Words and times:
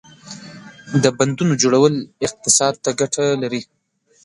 •د 1.03 1.05
بندونو 1.17 1.53
جوړول 1.61 1.93
اقتصاد 2.27 2.73
ته 2.83 2.89
ګټه 2.99 3.25
لري. 3.41 3.61